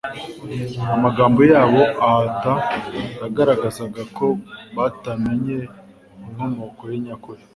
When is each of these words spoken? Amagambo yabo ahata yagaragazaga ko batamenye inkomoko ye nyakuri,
Amagambo 0.95 1.39
yabo 1.51 1.81
ahata 2.07 2.53
yagaragazaga 3.21 4.01
ko 4.17 4.27
batamenye 4.77 5.57
inkomoko 6.23 6.81
ye 6.91 6.97
nyakuri, 7.05 7.41